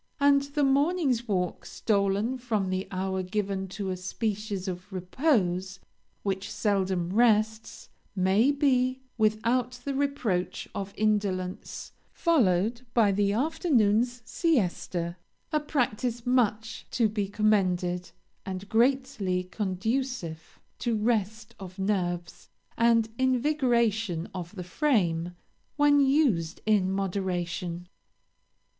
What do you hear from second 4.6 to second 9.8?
of repose which seldom rests, may be, without